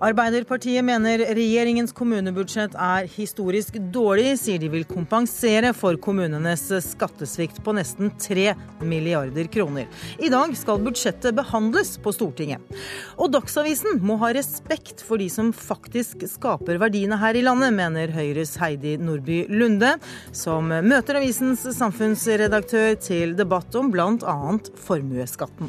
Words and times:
Arbeiderpartiet 0.00 0.80
mener 0.80 1.20
regjeringens 1.36 1.92
kommunebudsjett 1.92 2.72
er 2.72 3.04
historisk 3.12 3.74
dårlig, 3.92 4.30
sier 4.40 4.56
de 4.62 4.70
vil 4.72 4.86
kompensere 4.88 5.74
for 5.76 5.98
kommunenes 6.00 6.62
skattesvikt 6.86 7.58
på 7.66 7.74
nesten 7.76 8.08
3 8.16 8.54
milliarder 8.80 9.50
kroner. 9.52 9.90
I 10.16 10.30
dag 10.32 10.54
skal 10.56 10.80
budsjettet 10.86 11.36
behandles 11.36 11.98
på 12.00 12.14
Stortinget. 12.16 12.64
Og 13.20 13.28
Dagsavisen 13.34 14.00
må 14.00 14.16
ha 14.22 14.32
respekt 14.32 15.04
for 15.04 15.20
de 15.20 15.28
som 15.28 15.52
faktisk 15.52 16.24
skaper 16.32 16.80
verdiene 16.80 17.20
her 17.20 17.36
i 17.36 17.44
landet, 17.44 17.76
mener 17.76 18.16
Høyres 18.16 18.54
Heidi 18.62 18.96
Nordby 18.96 19.42
Lunde, 19.52 19.98
som 20.32 20.72
møter 20.72 21.20
avisens 21.20 21.68
samfunnsredaktør 21.76 22.96
til 23.04 23.36
debatt 23.36 23.76
om 23.76 23.92
bl.a. 23.92 24.40
formuesskatten. 24.88 25.68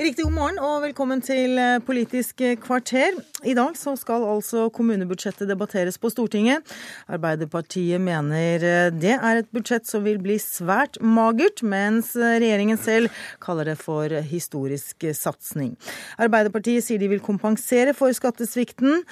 Riktig 0.00 0.24
god 0.24 0.32
morgen 0.32 0.58
og 0.64 0.78
velkommen 0.80 1.20
til 1.20 1.58
eh, 1.60 1.74
Politisk 1.84 2.38
kvarter. 2.62 3.18
I 3.44 3.52
dag 3.52 3.74
så 3.76 3.92
skal 4.00 4.22
altså 4.24 4.62
kommunebudsjettet 4.72 5.48
debatteres 5.50 5.98
på 6.00 6.08
Stortinget. 6.08 6.64
Arbeiderpartiet 7.04 8.00
mener 8.00 8.64
eh, 8.64 8.88
det 8.96 9.18
er 9.18 9.42
et 9.42 9.50
budsjett 9.52 9.84
som 9.84 10.06
vil 10.06 10.16
bli 10.24 10.38
svært 10.40 10.96
magert, 11.04 11.60
mens 11.60 12.14
regjeringen 12.16 12.80
selv 12.80 13.12
kaller 13.44 13.68
det 13.68 13.74
for 13.82 14.08
historisk 14.30 15.04
satsing. 15.18 15.74
Arbeiderpartiet 16.16 16.86
sier 16.86 17.02
de 17.02 17.10
vil 17.12 17.20
kompensere 17.20 17.92
for 17.92 18.16
skattesvikten, 18.16 19.02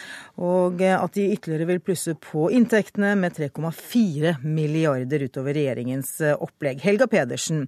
og 0.41 0.80
eh, 0.80 0.96
at 0.96 1.20
de 1.20 1.29
ytterligere 1.34 1.68
vil 1.74 1.82
plusse 1.84 2.16
på 2.30 2.48
inntektene 2.57 3.12
med 3.20 3.37
3,4 3.37 4.38
milliarder 4.41 5.29
utover 5.29 5.52
regjeringens 5.60 6.16
opplegg. 6.38 6.80
Helga 6.80 7.13
Pedersen. 7.13 7.66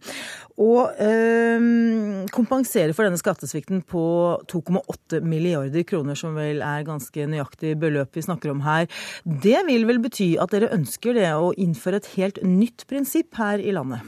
å 0.60 0.72
øh, 0.92 2.26
kompensere 2.32 2.92
for 2.96 3.09
denne 3.09 3.09
skattesvikten 3.18 3.82
på 3.88 4.04
2,8 4.52 5.22
milliarder 5.26 5.82
kroner, 5.88 6.18
som 6.18 6.36
vel 6.38 6.62
er 6.62 6.86
ganske 6.86 7.26
nøyaktig 7.30 7.74
beløp 7.80 8.14
vi 8.14 8.26
snakker 8.26 8.52
om 8.52 8.62
her, 8.66 8.86
det 9.24 9.64
vil 9.66 9.88
vel 9.88 10.02
bety 10.04 10.34
at 10.40 10.54
dere 10.54 10.70
ønsker 10.76 11.18
det 11.18 11.30
å 11.34 11.54
innføre 11.58 12.02
et 12.02 12.12
helt 12.16 12.42
nytt 12.46 12.86
prinsipp 12.90 13.34
her 13.40 13.62
i 13.62 13.74
landet? 13.74 14.04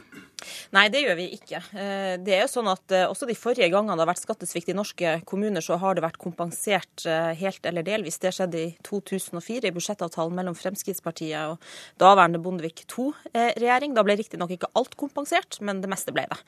Nei, 0.73 0.87
det 0.93 1.03
gjør 1.05 1.17
vi 1.19 1.27
ikke. 1.37 1.61
Eh, 1.77 2.15
det 2.23 2.35
er 2.37 2.43
jo 2.45 2.51
sånn 2.51 2.71
at 2.73 2.95
eh, 2.95 3.05
Også 3.11 3.27
de 3.29 3.37
forrige 3.39 3.69
gangene 3.73 3.97
det 3.97 4.05
har 4.05 4.11
vært 4.13 4.23
skattesvikt 4.23 4.71
i 4.73 4.77
norske 4.77 5.15
kommuner, 5.29 5.65
så 5.65 5.77
har 5.81 5.97
det 5.97 6.05
vært 6.05 6.21
kompensert 6.23 7.05
eh, 7.09 7.33
helt 7.39 7.67
eller 7.69 7.85
delvis. 7.87 8.21
Det 8.23 8.33
skjedde 8.35 8.61
i 8.61 8.71
2004 8.87 9.69
i 9.69 9.75
budsjettavtalen 9.75 10.37
mellom 10.37 10.57
Fremskrittspartiet 10.59 11.53
og 11.53 11.73
daværende 12.01 12.41
Bondevik 12.43 12.85
II-regjering. 12.87 13.97
Da 13.97 14.05
ble 14.07 14.17
riktignok 14.21 14.55
ikke 14.57 14.71
alt 14.79 14.97
kompensert, 15.01 15.59
men 15.61 15.83
det 15.83 15.91
meste 15.93 16.15
ble 16.15 16.25
det. 16.31 16.39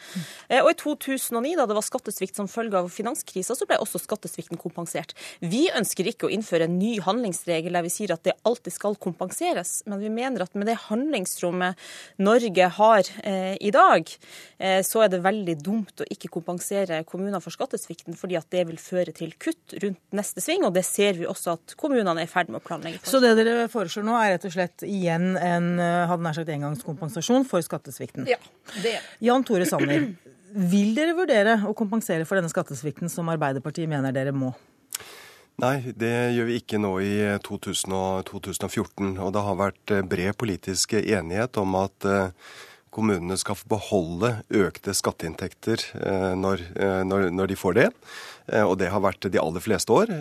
Og 0.62 0.70
i 0.70 0.76
2009, 0.80 1.54
da 1.58 1.66
det 1.68 1.76
var 1.76 1.84
skattesvikt 1.84 2.38
som 2.38 2.48
følge 2.50 2.78
av 2.80 2.90
finanskrisa, 2.92 3.56
så 3.56 3.68
ble 3.68 3.78
også 3.82 4.00
skattesvikten 4.02 4.60
kompensert. 4.60 5.14
Vi 5.40 5.66
ønsker 5.74 6.08
ikke 6.10 6.28
å 6.28 6.32
innføre 6.34 6.68
en 6.68 6.78
ny 6.78 6.96
handlingsregel 7.04 7.76
der 7.76 7.86
vi 7.86 7.92
sier 7.92 8.14
at 8.14 8.24
det 8.26 8.36
alltid 8.48 8.76
skal 8.76 8.98
kompenseres, 9.00 9.76
men 9.90 10.02
vi 10.02 10.12
mener 10.12 10.46
at 10.46 10.56
med 10.58 10.70
det 10.70 10.78
handlingsrommet 10.86 11.80
Norge 12.24 12.70
har 12.78 13.12
i 13.24 13.72
dag, 13.74 13.83
dag, 13.84 14.10
eh, 14.58 14.80
så 14.86 15.04
er 15.04 15.12
det 15.12 15.22
veldig 15.24 15.56
dumt 15.62 16.02
å 16.02 16.08
ikke 16.10 16.30
kompensere 16.32 17.02
kommunene 17.08 17.40
for 17.44 17.54
skattesvikten, 17.54 18.16
fordi 18.18 18.38
at 18.40 18.48
det 18.54 18.64
vil 18.68 18.80
føre 18.80 19.14
til 19.16 19.34
kutt 19.40 19.76
rundt 19.82 20.00
neste 20.16 20.44
sving. 20.44 20.66
Og 20.66 20.74
det 20.76 20.84
ser 20.88 21.18
vi 21.18 21.28
også 21.30 21.56
at 21.58 21.76
kommunene 21.80 22.16
er 22.22 22.28
i 22.28 22.30
ferd 22.30 22.52
med 22.52 22.62
å 22.62 22.64
planlegge 22.64 23.02
for. 23.02 23.14
Så 23.14 23.22
det 23.24 23.34
dere 23.40 23.68
foreslår 23.72 24.06
nå, 24.06 24.16
er 24.18 24.34
rett 24.36 24.48
og 24.48 24.54
slett 24.56 24.86
igjen 24.88 25.34
en 25.38 25.72
eh, 25.78 26.04
hadde 26.10 26.26
nær 26.26 26.36
sagt 26.38 26.52
engangskompensasjon 26.54 27.48
for 27.48 27.64
skattesvikten? 27.64 28.28
Ja, 28.30 28.40
det 28.82 28.98
er 28.98 29.08
Jan 29.24 29.46
Tore 29.46 29.68
Sanner, 29.68 30.12
vil 30.54 30.94
dere 30.96 31.16
vurdere 31.18 31.58
å 31.66 31.74
kompensere 31.76 32.26
for 32.28 32.38
denne 32.38 32.52
skattesvikten 32.52 33.10
som 33.12 33.30
Arbeiderpartiet 33.32 33.90
mener 33.90 34.14
dere 34.14 34.34
må? 34.36 34.52
Nei, 35.62 35.92
det 35.94 36.34
gjør 36.34 36.48
vi 36.48 36.56
ikke 36.58 36.80
nå 36.82 36.92
i 37.04 37.14
2014. 37.46 39.12
Og 39.22 39.28
det 39.34 39.42
har 39.46 39.58
vært 39.60 39.92
bred 40.10 40.34
politisk 40.38 40.96
enighet 40.98 41.60
om 41.62 41.76
at 41.78 42.06
kommunene 42.94 43.36
skal 43.40 43.58
få 43.58 43.70
beholde 43.74 44.30
økte 44.54 44.94
skatteinntekter 44.96 45.82
eh, 45.98 46.30
når, 46.38 46.62
eh, 46.78 47.02
når, 47.06 47.28
når, 47.34 47.50
de 47.50 47.58
får 47.58 47.76
det. 47.78 47.88
Eh, 48.46 48.62
og 48.62 48.76
det 48.80 48.90
har 48.92 49.02
vært 49.02 49.26
de 49.32 49.40
aller 49.40 49.64
fleste 49.64 49.92
år, 49.94 50.12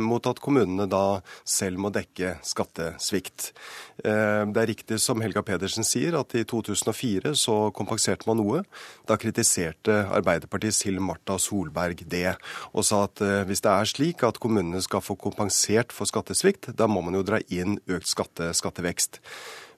mot 0.00 0.24
at 0.26 0.40
kommunene 0.42 0.86
da 0.90 1.20
selv 1.48 1.80
må 1.80 1.90
dekke 1.94 2.36
skattesvikt. 2.44 3.52
Det 3.94 4.60
er 4.60 4.68
riktig 4.68 4.98
som 4.98 5.20
Helga 5.22 5.44
Pedersen 5.46 5.86
sier, 5.86 6.16
at 6.18 6.34
i 6.34 6.42
2004 6.50 7.30
så 7.38 7.54
kompenserte 7.76 8.26
man 8.26 8.40
noe. 8.40 8.64
Da 9.06 9.16
kritiserte 9.20 10.00
Arbeiderpartiets 10.16 10.82
til 10.82 10.98
Marta 10.98 11.36
Solberg 11.38 12.02
det, 12.10 12.34
og 12.74 12.86
sa 12.88 13.04
at 13.06 13.22
hvis 13.46 13.62
det 13.64 13.70
er 13.70 13.90
slik 13.90 14.26
at 14.26 14.40
kommunene 14.42 14.82
skal 14.84 15.04
få 15.04 15.14
kompensert 15.20 15.94
for 15.94 16.10
skattesvikt, 16.10 16.72
da 16.74 16.90
må 16.90 17.04
man 17.06 17.20
jo 17.20 17.26
dra 17.26 17.38
inn 17.54 17.78
økt 17.86 18.10
skatte, 18.10 18.50
skattevekst. 18.58 19.22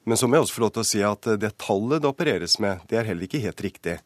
Men 0.07 0.19
så 0.19 0.27
må 0.27 0.37
jeg 0.37 0.45
også 0.45 0.55
få 0.55 0.63
lov 0.63 0.73
til 0.77 0.83
å 0.83 0.87
si 0.87 1.01
at 1.03 1.27
det 1.41 1.49
tallet 1.59 2.03
det 2.03 2.07
opereres 2.07 2.57
med, 2.63 2.85
det 2.87 3.01
er 3.01 3.09
heller 3.09 3.27
ikke 3.27 3.41
helt 3.43 3.63
riktig. 3.65 3.97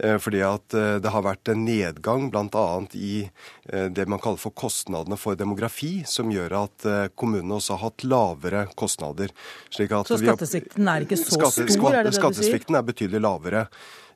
Eh, 0.00 0.16
fordi 0.22 0.40
at 0.46 0.76
eh, 0.78 0.94
det 1.04 1.12
har 1.12 1.24
vært 1.26 1.50
en 1.52 1.64
nedgang 1.66 2.30
bl.a. 2.32 2.64
i 2.96 3.26
eh, 3.68 3.88
det 3.92 4.06
man 4.08 4.22
kaller 4.22 4.40
for 4.40 4.56
kostnadene 4.56 5.18
for 5.20 5.36
demografi, 5.36 6.06
som 6.08 6.32
gjør 6.32 6.56
at 6.62 6.86
kommunene 7.20 7.58
også 7.58 7.76
har 7.76 7.90
hatt 7.90 8.06
lavere 8.08 8.64
kostnader. 8.78 9.34
så 9.68 9.84
skattesvikten 9.84 10.88
er 10.88 11.04
ikke 11.04 11.20
så 11.20 11.36
skatte, 11.36 11.68
stor, 11.68 11.90
er 11.92 12.00
det 12.00 12.14
det 12.14 12.14
du 12.14 12.16
sier? 12.16 12.22
Skattesvikten 12.22 12.80
er 12.80 12.88
betydelig 12.88 13.20
lavere. 13.20 13.66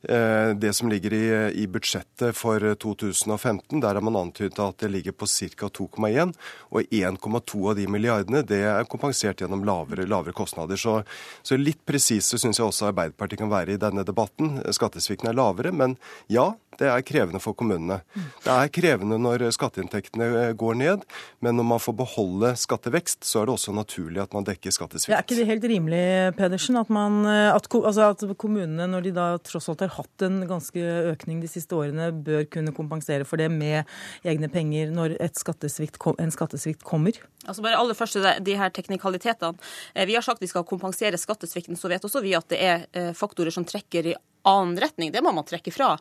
Eh, 0.01 0.49
det 0.55 0.73
som 0.73 0.89
ligger 0.89 1.13
i, 1.13 1.25
i, 1.63 1.67
budsjettet 1.67 2.35
for 2.37 2.61
2015, 2.75 3.79
der 3.81 3.97
har 3.97 4.03
man 4.03 4.19
antydet 4.19 4.59
at 4.61 4.77
det 4.83 4.91
ligger 4.93 5.15
på 5.17 5.27
ca. 5.27 5.69
2,1. 5.79 6.33
Og 6.69 6.81
1,2 6.91 7.63
av 7.69 7.75
de 7.79 7.87
milliardene 7.91 8.43
det 8.47 8.61
er 8.67 8.89
kompensert 8.91 9.41
gjennom 9.41 9.65
lavere, 9.67 10.07
lavere 10.07 10.35
kostnader. 10.37 10.79
Så, 10.79 11.01
så 11.41 11.57
litt 11.57 11.83
presise 11.85 12.39
syns 12.39 12.61
jeg 12.61 12.67
også 12.67 12.91
Arbeiderpartiet 12.91 13.41
kan 13.41 13.51
være 13.51 13.75
i 13.75 13.81
denne 13.81 14.05
debatten. 14.07 14.59
Skattesvikten 14.75 15.31
er 15.31 15.37
lavere, 15.37 15.73
men 15.75 15.97
ja, 16.31 16.51
det 16.77 16.89
er 16.91 17.03
krevende 17.05 17.41
for 17.41 17.57
kommunene. 17.57 17.99
Det 18.43 18.53
er 18.53 18.69
krevende 18.73 19.17
når 19.21 19.47
skatteinntektene 19.55 20.27
eh, 20.27 20.51
går 20.57 20.77
ned, 20.77 21.05
men 21.43 21.57
når 21.57 21.67
man 21.71 21.81
får 21.81 21.95
beholde 21.97 22.53
skattevekst, 22.59 23.25
så 23.25 23.41
er 23.41 23.49
det 23.49 23.55
også 23.55 23.73
naturlig 23.75 24.21
at 24.23 24.35
man 24.37 24.45
dekker 24.47 24.73
skattesvikt. 24.73 25.09
Det 25.09 25.17
er 25.17 25.25
ikke 25.25 25.39
det 25.39 25.47
helt 25.49 25.67
rimelig, 25.71 26.03
Pedersen, 26.37 26.77
at, 26.79 26.91
man, 26.93 27.23
eh, 27.25 27.49
at, 27.53 27.69
altså 27.73 28.11
at, 28.13 28.25
kommunene, 28.37 28.89
når 28.91 29.07
de 29.07 29.15
da 29.15 29.27
tross 29.41 29.69
alt 29.71 29.86
har 29.87 30.03
hatt 30.03 30.25
en 30.27 30.41
ganske 30.49 30.83
økning 31.13 31.41
de 31.43 31.49
siste 31.51 31.75
årene, 31.77 32.11
bør 32.11 32.45
kunne 32.51 32.75
kompensere 32.75 33.27
for 33.27 33.41
det 33.41 33.49
med 33.53 33.87
egne 34.27 34.51
penger 34.51 34.93
når 34.93 35.17
skattesvikt, 35.37 35.99
en 36.19 36.33
skattesvikt 36.33 36.85
kommer? 36.87 37.17
Altså 37.47 37.63
bare 37.65 37.79
aller 37.79 37.97
først 37.97 38.19
de 38.43 38.57
her 38.59 38.73
teknikalitetene. 38.75 39.57
Eh, 39.95 40.07
vi 40.09 40.17
har 40.17 40.25
sagt 40.25 40.43
vi 40.43 40.51
skal 40.51 40.67
kompensere 40.67 41.19
skattesvikten, 41.19 41.79
så 41.79 41.91
vet 41.91 42.05
også 42.05 42.23
vi 42.25 42.35
at 42.37 42.47
det 42.51 42.61
er 42.61 43.13
faktorer 43.17 43.53
som 43.53 43.65
trekker 43.67 44.11
i 44.11 44.15
annen 44.47 44.77
retning. 44.79 45.11
Det 45.11 45.21
må 45.23 45.33
man 45.35 45.45
trekke 45.47 45.73
fra. 45.73 45.93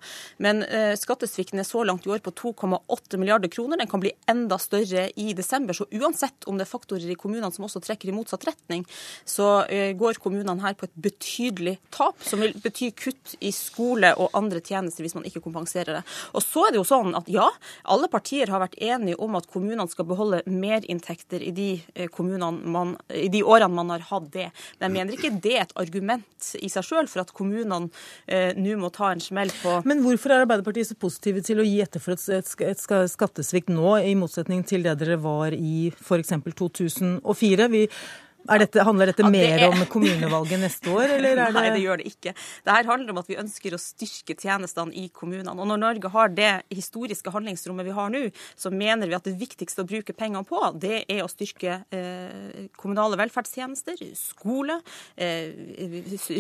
Men 0.43 0.63
eh, 0.65 0.95
skattesvikten 0.99 1.61
er 1.61 1.69
så 1.69 1.83
langt 1.87 2.07
i 2.07 2.13
år 2.15 2.23
på 2.25 2.33
2,8 2.37 3.21
milliarder 3.21 3.51
kroner. 3.53 3.81
Den 3.81 3.91
kan 3.91 4.03
bli 4.03 4.13
enda 4.31 4.59
større 4.63 5.09
i 5.19 5.33
desember. 5.37 5.77
Så 5.77 5.89
uansett 5.91 6.47
om 6.47 6.59
det 6.59 6.67
er 6.67 6.71
faktorer 6.71 7.11
i 7.11 7.19
kommunene 7.19 7.51
som 7.55 7.67
også 7.67 7.83
trekker 7.85 8.11
i 8.11 8.17
motsatt 8.17 8.47
retning, 8.49 8.85
så 9.25 9.65
eh, 9.65 9.93
går 9.99 10.21
kommunene 10.23 10.63
her 10.63 10.77
på 10.79 10.89
et 10.89 10.97
betydelig 11.09 11.77
tap, 11.95 12.19
som 12.25 12.43
vil 12.43 12.55
bety 12.63 12.93
kutt 12.97 13.37
i 13.41 13.53
skole 13.55 14.13
og 14.17 14.35
andre 14.39 14.63
tjenester 14.65 15.05
hvis 15.05 15.17
man 15.19 15.27
ikke 15.29 15.43
kompenserer 15.45 15.99
det. 15.99 16.05
Og 16.37 16.45
så 16.45 16.67
er 16.67 16.75
det 16.75 16.81
jo 16.81 16.87
sånn 16.89 17.17
at 17.19 17.31
ja, 17.33 17.49
alle 17.91 18.11
partier 18.13 18.51
har 18.53 18.63
vært 18.63 18.79
enige 18.83 19.19
om 19.23 19.37
at 19.39 19.49
kommunene 19.51 19.89
skal 19.91 20.09
beholde 20.09 20.43
merinntekter 20.47 21.43
i 21.43 21.53
de, 21.57 21.71
eh, 21.95 22.23
man, 22.63 22.97
i 23.11 23.29
de 23.33 23.43
årene 23.45 23.75
man 23.75 23.95
har 23.95 24.07
hatt 24.11 24.31
det. 24.35 24.49
Men 24.79 24.89
jeg 24.89 24.97
mener 24.97 25.17
ikke 25.19 25.35
det 25.43 25.57
er 25.57 25.67
et 25.67 25.77
argument 25.79 26.53
i 26.61 26.71
seg 26.73 26.87
sjøl 26.87 27.11
for 27.11 27.25
at 27.25 27.35
kommunene 27.37 27.91
eh, 28.37 28.59
nå 28.61 28.77
må 28.81 28.91
ta 28.95 29.11
en 29.15 29.23
smell 29.23 29.51
på 29.63 29.81
Men 29.89 30.03
hvorfor 30.05 30.33
er 30.35 30.45
Arbeiderpartiet 30.45 30.91
så 30.91 30.99
positive 31.01 31.43
til 31.47 31.63
å 31.63 31.67
gi 31.67 31.81
etter 31.85 32.03
for 32.03 32.17
et, 32.17 32.53
et 32.67 32.85
skattesvikt 33.13 33.73
nå, 33.73 33.97
i 34.05 34.15
motsetning 34.19 34.63
til 34.69 34.87
det 34.87 34.99
dere 35.01 35.19
var 35.23 35.57
i 35.57 35.89
f.eks. 35.95 36.37
2004? 36.47 37.69
Vi 37.73 37.87
Dette, 38.47 38.83
handler 38.87 39.11
dette 39.11 39.27
mer 39.29 39.57
det 39.59 39.67
er... 39.67 39.73
om 39.75 39.83
kommunevalget 39.91 40.61
neste 40.63 40.93
år, 40.93 41.17
eller 41.19 41.35
er 41.35 41.51
det 41.51 41.55
Nei, 41.57 41.67
det 41.75 41.83
gjør 41.83 42.01
det 42.01 42.11
ikke. 42.11 42.33
Det 42.67 42.75
her 42.77 42.89
handler 42.91 43.15
om 43.15 43.21
at 43.23 43.31
vi 43.31 43.39
ønsker 43.41 43.75
å 43.75 43.81
styrke 43.81 44.37
tjenestene 44.39 44.95
i 44.97 45.07
kommunene. 45.15 45.55
Og 45.57 45.69
når 45.71 45.81
Norge 45.83 46.13
har 46.15 46.33
det 46.35 46.51
historiske 46.75 47.33
handlingsrommet 47.35 47.89
vi 47.89 47.97
har 47.97 48.13
nå, 48.13 48.23
så 48.59 48.73
mener 48.75 49.11
vi 49.11 49.17
at 49.19 49.27
det 49.27 49.37
viktigste 49.41 49.85
å 49.85 49.89
bruke 49.89 50.15
pengene 50.17 50.45
på, 50.47 50.61
det 50.79 51.03
er 51.13 51.23
å 51.25 51.31
styrke 51.31 51.81
eh, 51.95 52.67
kommunale 52.79 53.19
velferdstjenester, 53.21 54.01
skole, 54.19 54.79
eh, 55.17 55.51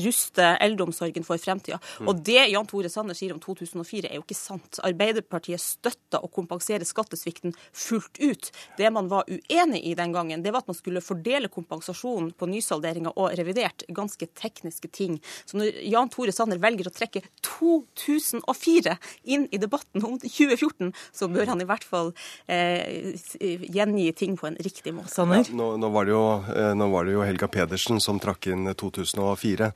ruste 0.04 0.52
eldreomsorgen 0.64 1.26
for 1.26 1.40
fremtida. 1.42 1.80
Mm. 2.00 2.10
Og 2.10 2.22
det 2.26 2.46
Jan 2.52 2.68
Tore 2.68 2.90
Sanner 2.92 3.16
sier 3.18 3.34
om 3.34 3.42
2004 3.42 4.10
er 4.10 4.20
jo 4.20 4.24
ikke 4.26 4.38
sant. 4.38 4.80
Arbeiderpartiet 4.86 5.62
støtta 5.62 6.22
å 6.22 6.30
kompensere 6.32 6.86
skattesvikten 6.86 7.54
fullt 7.72 8.20
ut. 8.22 8.50
Det 8.78 8.90
man 8.94 9.10
var 9.12 9.28
uenig 9.30 9.82
i 9.86 9.94
den 9.98 10.14
gangen, 10.14 10.44
det 10.44 10.52
var 10.54 10.64
at 10.64 10.70
man 10.70 10.78
skulle 10.78 11.04
fordele 11.04 11.50
kompensasjonen 11.96 12.32
på 12.36 12.46
nysalderinga 12.46 13.12
og 13.16 13.34
revidert. 13.36 13.84
Ganske 13.88 14.26
tekniske 14.26 14.88
ting. 14.88 15.20
Så 15.44 15.56
når 15.56 15.82
Jan 15.82 16.08
Tore 16.08 16.32
Sanner 16.32 16.58
velger 16.58 16.88
å 16.88 16.92
trekke 16.94 17.22
2004 17.42 18.96
inn 19.24 19.48
i 19.50 19.58
debatten 19.58 20.04
om 20.04 20.18
2014, 20.18 20.92
så 21.12 21.28
bør 21.28 21.46
han 21.46 21.60
i 21.60 21.66
hvert 21.66 21.84
fall 21.84 22.12
eh, 22.48 23.14
gjengi 23.40 24.12
ting 24.12 24.36
på 24.36 24.46
en 24.48 24.56
riktig 24.56 24.94
måte. 24.94 25.14
Ja, 25.16 25.42
nå, 25.56 25.76
nå, 25.76 25.90
var 25.90 26.06
jo, 26.06 26.22
eh, 26.52 26.74
nå, 26.76 26.88
var 26.92 27.06
det 27.06 27.16
jo, 27.16 27.24
Helga 27.24 27.48
Pedersen 27.48 28.00
som 28.00 28.20
trakk 28.20 28.48
inn 28.50 28.66
2004. 28.66 29.72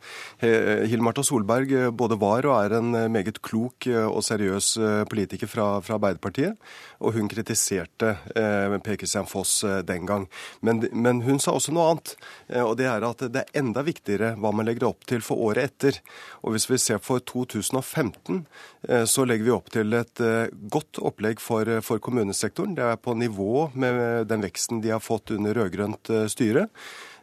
Hilmarta 0.90 1.24
Solberg 1.24 1.72
eh, 1.72 1.90
både 1.90 2.18
var 2.20 2.46
og 2.48 2.56
er 2.58 2.78
en 2.80 2.92
meget 3.12 3.40
klok 3.44 3.88
og 3.90 4.20
seriøs 4.24 4.74
politiker 5.10 5.48
fra, 5.50 5.66
fra 5.84 5.96
Arbeiderpartiet. 5.96 6.58
Og 7.00 7.16
hun 7.16 7.30
kritiserte 7.32 8.14
eh, 8.36 8.78
Per 8.84 8.98
Christian 9.00 9.28
Foss 9.28 9.64
den 9.88 10.06
gang. 10.08 10.26
Men, 10.60 10.84
men, 10.92 11.22
hun 11.24 11.40
sa 11.40 11.54
også 11.56 11.72
noe 11.72 11.88
annet. 11.94 12.14
Og 12.60 12.74
det 12.80 12.88
er 12.90 13.04
at 13.06 13.24
det 13.32 13.44
er 13.44 13.60
enda 13.62 13.84
viktigere 13.86 14.34
hva 14.40 14.52
man 14.54 14.68
legger 14.68 14.90
opp 14.90 15.06
til 15.08 15.24
for 15.24 15.40
året 15.50 15.70
etter. 15.70 16.00
Og 16.44 16.54
hvis 16.54 16.68
vi 16.70 16.78
ser 16.80 17.00
for 17.04 17.22
2015, 17.24 18.44
eh, 18.88 19.04
så 19.04 19.26
legger 19.28 19.44
vi 19.44 19.54
opp 19.54 19.70
til 19.74 19.92
et 19.96 20.24
eh, 20.24 20.52
godt 20.72 21.00
opplegg 21.02 21.42
for, 21.42 21.68
eh, 21.68 21.82
for 21.84 22.02
kommunesektoren. 22.02 22.76
Det 22.78 22.86
er 22.86 23.00
på 23.00 23.16
nivå 23.18 23.70
med 23.74 24.28
den 24.30 24.44
veksten 24.46 24.82
de 24.84 24.94
har 24.94 25.04
fått 25.04 25.34
under 25.36 25.56
rød-grønt 25.56 26.12
styre. 26.30 26.68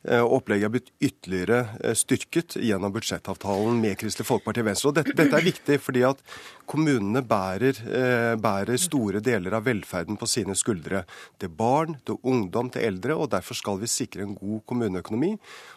Eh, 0.07 0.23
opplegget 0.23 0.69
er 0.69 0.71
blitt 0.71 0.91
ytterligere 1.03 1.57
eh, 1.83 1.95
styrket 1.97 2.55
gjennom 2.63 2.93
budsjettavtalen 2.95 3.81
med 3.81 3.97
Kristelig 3.99 4.27
Folkeparti 4.29 4.63
og 4.63 4.69
Venstre. 4.69 4.91
Og 4.91 4.95
dette, 4.95 5.15
dette, 5.17 5.35
er 5.35 5.47
viktig 5.49 5.79
fordi 5.83 6.03
at 6.07 6.21
kommunene 6.69 7.23
bærer, 7.27 7.81
eh, 7.83 8.33
bærer, 8.39 8.79
store 8.79 9.19
deler 9.23 9.57
av 9.57 9.67
velferden 9.67 10.19
på 10.19 10.29
sine 10.31 10.55
skuldre. 10.55 11.03
Til 11.41 11.51
barn, 11.51 11.97
til 12.07 12.21
ungdom, 12.23 12.71
til 12.71 12.87
eldre. 12.87 13.17
og 13.17 13.33
Derfor 13.35 13.59
skal 13.59 13.81
vi 13.83 13.91
sikre 13.91 14.23
en 14.23 14.37
god 14.39 14.63
kommuneøkonomi. 14.71 15.33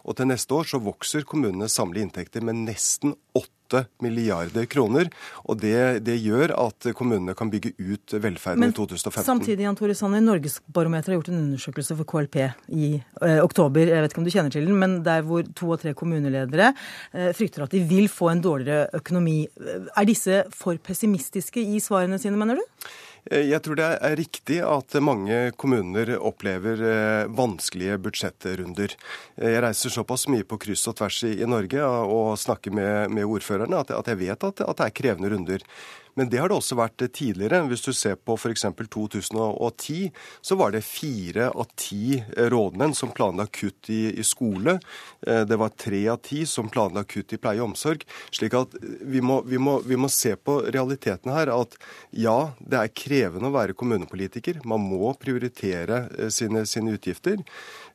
Og 0.07 0.17
til 0.17 0.31
neste 0.31 0.55
år 0.55 0.71
så 0.71 0.83
vokser 0.83 1.27
kommunenes 1.27 1.75
samlede 1.75 2.07
inntekter 2.07 2.47
med 2.47 2.63
nesten 2.69 3.17
8 3.35 3.60
8 3.71 3.85
milliarder 4.03 4.67
kroner. 4.71 5.11
Og 5.47 5.59
det, 5.63 6.03
det, 6.07 6.19
gjør 6.21 6.55
at 6.59 6.91
kommunene 6.97 7.35
kan 7.39 7.51
bygge 7.53 7.73
ut 7.79 8.15
velferden 8.15 8.61
Men, 8.61 8.75
i 8.75 8.77
2015. 8.77 9.25
Samtidig, 9.27 9.65
Jan 9.65 9.79
Tore 9.79 9.97
Sanner, 9.99 10.23
Norgesbarometeret 10.25 11.15
har 11.15 11.21
gjort 11.21 11.33
en 11.33 11.43
undersøkelse 11.45 11.97
for 11.99 12.09
KLP 12.11 12.41
i 12.77 12.93
eh, 12.99 13.39
oktober. 13.43 13.87
Jeg 13.87 14.05
vet 14.05 14.15
ikke 14.15 14.23
om 14.23 14.29
du 14.29 14.35
kjenner 14.35 14.55
til 14.55 14.67
den, 14.69 14.79
men 14.81 15.01
der 15.07 15.25
hvor 15.27 15.47
to 15.57 15.71
av 15.75 15.83
tre 15.83 15.95
kommuneledere 15.99 16.73
eh, 16.73 17.31
frykter 17.37 17.67
at 17.67 17.77
de 17.77 17.85
vil 17.91 18.11
få 18.13 18.33
en 18.33 18.43
dårligere 18.45 18.91
økonomi. 19.01 19.39
Er 19.95 20.09
disse 20.09 20.45
for 20.55 20.81
pessimistiske 20.83 21.63
i 21.63 21.81
svarene 21.83 22.21
sine, 22.21 22.39
mener 22.41 22.61
du? 22.61 22.91
Eh, 23.29 23.47
jeg 23.51 23.63
tror 23.65 23.79
det 23.81 23.89
er 23.99 24.17
riktig 24.19 24.59
at 24.65 24.97
mange 25.05 25.39
kommuner 25.61 26.15
opplever 26.17 26.81
eh, 26.81 27.31
vanskelige 27.37 27.99
budsjettrunder. 28.07 28.97
Eh, 29.37 29.55
jeg 29.55 29.65
reiser 29.65 29.95
såpass 29.95 30.27
mye 30.33 30.47
på 30.49 30.61
kryss 30.63 30.87
og 30.91 30.99
tvers 31.01 31.23
i, 31.29 31.37
Norge 31.51 31.85
og 31.85 32.39
snakker 32.41 32.75
med, 32.75 33.25
ordførerne 33.27 33.83
at, 33.83 33.93
jeg 34.09 34.21
vet 34.23 34.47
at 34.47 34.63
det 34.63 34.87
er 34.87 34.97
krevende 34.97 35.33
runder. 35.35 35.65
Men 36.21 36.29
det 36.29 36.37
har 36.37 36.51
det 36.53 36.57
også 36.61 36.77
vært 36.77 37.01
tidligere. 37.17 37.63
Hvis 37.71 37.81
du 37.81 37.95
ser 37.97 38.19
på 38.21 38.35
f.eks. 38.37 38.67
2010, 38.93 40.11
så 40.45 40.57
var 40.61 40.75
det 40.75 40.83
fire 40.85 41.47
av 41.49 41.71
ti 41.81 42.19
rådmenn 42.37 42.93
som 42.93 43.15
planla 43.17 43.47
kutt 43.49 43.89
i, 43.89 44.03
i, 44.21 44.25
skole. 44.27 44.75
Eh, 45.25 45.47
det 45.49 45.57
var 45.57 45.73
tre 45.81 46.03
av 46.13 46.19
ti 46.21 46.43
som 46.45 46.69
planla 46.69 47.07
kutt 47.09 47.33
i 47.33 47.39
pleie 47.41 47.63
og 47.63 47.71
omsorg. 47.71 48.05
Slik 48.37 48.59
at 48.59 48.77
vi 49.01 49.23
må, 49.25 49.39
vi, 49.49 49.57
må, 49.57 49.79
vi 49.81 49.97
må, 49.97 50.11
se 50.13 50.35
på 50.37 50.59
realiteten 50.69 51.33
her. 51.33 51.55
At 51.57 51.79
ja, 52.13 52.53
det 52.61 52.83
er 52.83 52.93
krevende 52.93 53.49
å 53.49 53.57
være 53.57 53.79
kommunepolitiker. 53.81 54.61
Man 54.69 54.85
må 54.93 55.15
prioritere 55.25 56.03
eh, 56.19 56.29
sine, 56.29 56.67
sine 56.69 56.99
utgifter. 57.01 57.41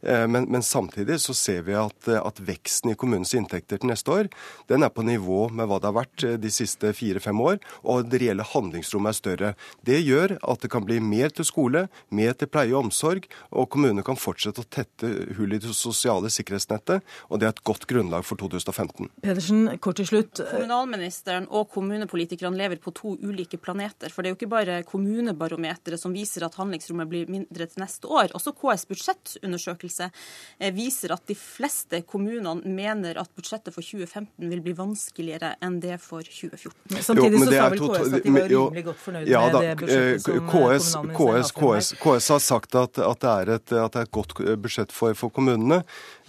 Eh, 0.01 0.25
men, 0.27 0.49
men, 0.51 0.63
samtidig 0.63 1.19
så 1.21 1.33
ser 1.37 1.65
vi 1.67 1.75
at, 1.77 2.09
at, 2.09 2.41
veksten 2.45 2.91
i 2.91 2.97
kommunens 2.99 3.33
inntekter 3.37 3.79
til 3.81 3.89
neste 3.89 4.11
år 4.11 4.29
den 4.69 4.85
er 4.85 4.91
på 4.93 5.05
nivå 5.05 5.47
med 5.53 5.69
hva 5.69 5.79
det 5.79 5.89
har 5.89 5.97
vært 5.97 6.25
de 6.41 6.51
siste 6.51 6.91
fire-fem 6.95 7.39
år. 7.41 7.59
og 7.83 8.09
det 8.09 8.21
reelle 8.21 8.45
handlingsrommet 8.45 9.13
er 9.13 9.17
større. 9.17 9.51
Det 9.85 9.99
gjør 10.01 10.35
at 10.41 10.61
det 10.61 10.71
kan 10.73 10.85
bli 10.85 10.99
mer 11.03 11.33
til 11.33 11.47
skole, 11.47 11.85
mer 12.09 12.33
til 12.37 12.49
pleie 12.51 12.73
og 12.73 12.87
omsorg, 12.87 13.27
og 13.51 13.69
kommunene 13.73 14.03
kan 14.05 14.19
fortsette 14.19 14.63
å 14.63 14.69
tette 14.69 15.11
hull 15.37 15.55
i 15.55 15.61
det 15.61 15.73
sosiale 15.75 16.31
sikkerhetsnettet. 16.33 17.05
Og 17.29 17.41
det 17.41 17.49
er 17.49 17.55
et 17.55 17.63
godt 17.67 17.87
grunnlag 17.89 18.25
for 18.27 18.39
2015. 18.41 19.09
Pedersen, 19.25 19.67
kort 19.83 19.99
til 19.99 20.09
slutt. 20.09 20.41
Kommunalministeren 20.51 21.47
og 21.49 21.69
kommunepolitikerne 21.73 22.59
lever 22.59 22.81
på 22.83 22.93
to 22.95 23.15
ulike 23.21 23.59
planeter. 23.61 24.13
For 24.13 24.21
det 24.21 24.31
er 24.31 24.35
jo 24.35 24.39
ikke 24.39 24.51
bare 24.51 24.79
kommunebarometeret 24.87 26.01
som 26.01 26.15
viser 26.15 26.45
at 26.47 26.57
handlingsrommet 26.59 27.11
blir 27.11 27.31
mindre 27.31 27.69
til 27.69 27.83
neste 27.83 28.09
år. 28.09 28.33
Også 28.37 28.53
KS 28.55 28.87
budsjettundersøkelse 28.89 29.94
eh, 30.03 30.71
viser 30.75 31.13
at 31.15 31.25
de 31.29 31.35
fleste 31.37 32.01
kommunene 32.07 32.61
mener 32.65 33.19
at 33.21 33.31
budsjettet 33.35 33.73
for 33.75 33.85
2015 33.85 34.49
vil 34.51 34.61
bli 34.65 34.75
vanskeligere 34.77 35.55
enn 35.63 35.79
det 35.83 35.97
for 36.03 36.25
2014. 36.25 37.01
Samtidig 37.01 37.41
så 37.43 37.51
sa 37.51 37.69
vel 37.71 37.81
KS 37.81 38.13
at 38.19 38.25
de 38.25 38.33
var 38.35 38.49
rimelig 38.51 38.85
godt 38.89 39.01
fornøyd 39.01 39.31
ja, 39.31 39.43
med 39.45 39.57
det 39.61 39.75
budsjettet 39.81 40.25
som 40.25 40.39
eh, 40.39 40.49
KS, 40.51 40.89
KS, 41.15 41.51
KS, 41.55 41.91
KS, 42.01 42.29
har 42.35 42.43
sagt 42.43 42.77
at, 42.79 42.99
at, 42.99 43.21
det 43.21 43.31
er 43.31 43.53
et, 43.55 43.65
at, 43.71 43.93
det 43.95 44.01
er 44.01 44.07
et, 44.07 44.13
godt 44.15 44.35
budsjett 44.61 44.93
for, 44.95 45.15
for 45.17 45.33
kommunene. 45.33 45.81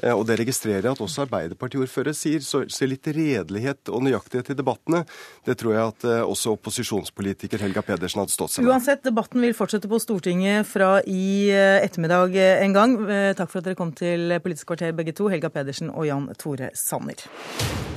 Eh, 0.02 0.12
og 0.12 0.26
det 0.28 0.38
registrerer 0.40 0.84
jeg 0.84 0.96
at 0.96 1.02
også 1.04 1.24
Arbeiderpartiordførere 1.26 2.14
sier. 2.16 2.44
Så, 2.44 2.64
så 2.72 2.88
litt 2.88 3.06
redelighet 3.06 3.92
og 3.92 4.04
nøyaktighet 4.06 4.52
i 4.52 4.58
debattene, 4.58 5.04
det 5.46 5.58
tror 5.60 5.76
jeg 5.76 5.92
at 5.94 6.08
eh, 6.08 6.22
også 6.26 6.56
opposisjonspolitiker 6.56 7.66
Helga 7.66 7.84
Pedersen 7.86 8.22
hadde 8.22 8.34
stått 8.34 8.56
seg 8.56 8.66
med. 8.66 8.74
Uansett, 8.74 9.04
debatten 9.06 9.44
vil 9.44 9.56
fortsette 9.56 9.90
på 9.90 10.00
Stortinget 10.02 10.68
fra 10.68 10.98
i 11.06 11.48
ettermiddag 11.50 12.36
en 12.36 12.74
gang. 12.76 12.96
Takk 13.38 13.45
for 13.50 13.62
at 13.62 13.68
dere 13.68 13.78
kom 13.78 13.92
til 13.96 14.38
Politisk 14.42 14.66
kvarter 14.72 14.92
begge 14.96 15.12
to, 15.16 15.28
Helga 15.32 15.48
Pedersen 15.48 15.90
og 15.90 16.06
Jan 16.06 16.30
Tore 16.38 16.70
Sanner. 16.74 17.95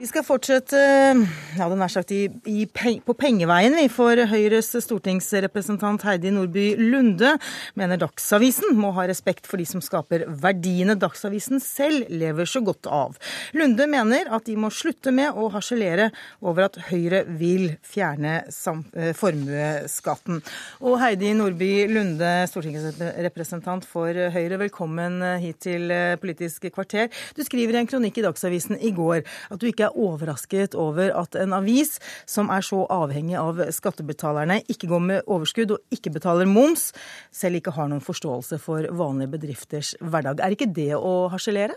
Vi 0.00 0.06
skal 0.08 0.24
fortsette 0.24 0.78
ja, 0.80 1.66
det 1.68 1.76
nær 1.76 1.90
sagt 1.92 2.08
i, 2.16 2.22
i, 2.48 2.62
på 2.64 3.14
pengeveien 3.20 3.74
vi, 3.76 3.82
for 3.92 4.16
Høyres 4.30 4.70
stortingsrepresentant 4.80 6.06
Heidi 6.08 6.30
Nordby 6.32 6.70
Lunde 6.80 7.34
mener 7.76 8.00
Dagsavisen 8.00 8.78
må 8.80 8.94
ha 8.96 9.04
respekt 9.10 9.44
for 9.44 9.60
de 9.60 9.66
som 9.68 9.82
skaper 9.84 10.24
verdiene 10.40 10.96
Dagsavisen 10.96 11.60
selv 11.60 12.08
lever 12.08 12.48
så 12.48 12.62
godt 12.64 12.88
av. 12.88 13.18
Lunde 13.52 13.84
mener 13.92 14.30
at 14.32 14.48
de 14.48 14.54
må 14.56 14.70
slutte 14.72 15.12
med 15.12 15.36
å 15.36 15.50
harselere 15.52 16.08
over 16.40 16.70
at 16.70 16.80
Høyre 16.88 17.26
vil 17.28 17.74
fjerne 17.84 18.38
eh, 18.48 19.12
formuesskatten. 19.20 20.40
Og 20.80 20.96
Heidi 21.04 21.34
Nordby 21.36 21.84
Lunde, 21.92 22.32
stortingsrepresentant 22.48 23.84
for 23.84 24.16
Høyre, 24.32 24.62
velkommen 24.64 25.20
hit 25.44 25.60
til 25.68 25.92
eh, 25.92 26.16
Politisk 26.24 26.70
kvarter. 26.72 27.12
Du 27.36 27.44
skriver 27.44 27.76
i 27.76 27.82
en 27.84 27.92
kronikk 27.92 28.24
i 28.24 28.26
Dagsavisen 28.30 28.80
i 28.80 28.96
går 28.96 29.26
at 29.28 29.60
du 29.60 29.68
ikke 29.68 29.89
er 29.89 29.89
er 29.90 29.98
overrasket 29.98 30.76
over 30.78 31.12
at 31.18 31.36
en 31.38 31.54
avis 31.56 31.98
som 32.28 32.50
er 32.52 32.64
så 32.64 32.84
avhengig 32.90 33.36
av 33.40 33.60
skattebetalerne, 33.74 34.60
ikke 34.70 34.90
går 34.90 35.02
med 35.04 35.30
overskudd 35.30 35.76
og 35.76 35.94
ikke 35.94 36.12
betaler 36.14 36.48
moms, 36.48 36.90
selv 37.34 37.60
ikke 37.60 37.74
har 37.76 37.90
noen 37.90 38.04
forståelse 38.04 38.60
for 38.62 38.86
vanlige 38.96 39.34
bedrifters 39.34 39.94
hverdag. 40.00 40.40
Er 40.44 40.54
ikke 40.54 40.70
det 40.70 40.92
å 40.96 41.28
harselere? 41.32 41.76